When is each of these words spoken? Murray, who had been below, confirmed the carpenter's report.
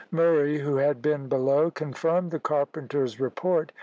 Murray, 0.09 0.57
who 0.57 0.77
had 0.77 0.99
been 0.99 1.27
below, 1.29 1.69
confirmed 1.69 2.31
the 2.31 2.39
carpenter's 2.39 3.19
report. 3.19 3.71